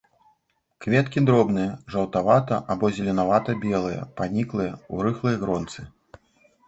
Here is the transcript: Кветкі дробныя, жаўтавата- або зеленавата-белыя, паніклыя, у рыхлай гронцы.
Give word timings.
Кветкі 0.85 1.19
дробныя, 1.29 1.75
жаўтавата- 1.95 2.59
або 2.75 2.85
зеленавата-белыя, 3.01 4.09
паніклыя, 4.23 4.73
у 4.97 5.07
рыхлай 5.09 5.35
гронцы. 5.45 5.81